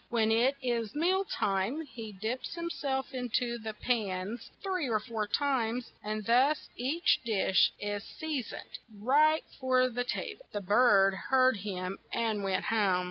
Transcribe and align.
When 0.09 0.31
it 0.31 0.55
is 0.63 0.95
meal 0.95 1.25
time, 1.25 1.85
he 1.85 2.11
dips 2.11 2.55
him 2.55 2.71
self 2.71 3.13
in 3.13 3.29
to 3.35 3.59
the 3.59 3.75
pans 3.75 4.49
three 4.63 4.89
or 4.89 4.99
four 4.99 5.27
times, 5.27 5.91
and 6.03 6.25
thus 6.25 6.69
each 6.75 7.19
dish 7.23 7.71
is 7.79 8.03
sea 8.03 8.41
soned 8.41 8.79
right 8.97 9.43
for 9.59 9.89
the 9.89 10.03
ta 10.03 10.21
ble." 10.39 10.45
The 10.53 10.61
bird 10.61 11.13
heard 11.29 11.57
him, 11.57 11.99
and 12.11 12.43
went 12.43 12.65
home. 12.65 12.99